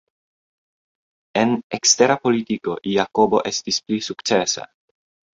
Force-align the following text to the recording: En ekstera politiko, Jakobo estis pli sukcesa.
En 1.41 1.51
ekstera 1.77 2.15
politiko, 2.23 2.77
Jakobo 2.93 3.41
estis 3.51 3.79
pli 3.85 3.99
sukcesa. 4.07 4.65